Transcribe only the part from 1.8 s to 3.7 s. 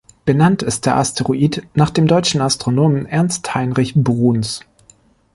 dem deutschen Astronomen Ernst